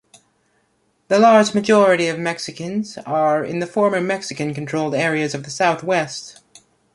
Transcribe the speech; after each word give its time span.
The 1.09 1.19
large 1.19 1.53
majority 1.53 2.07
of 2.07 2.17
Mexicans 2.17 2.97
are 3.05 3.45
in 3.45 3.59
the 3.59 3.67
former 3.67 4.01
Mexican-controlled 4.01 4.95
areas 4.95 5.35
in 5.35 5.43
the 5.43 5.51
Southwest. 5.51 6.39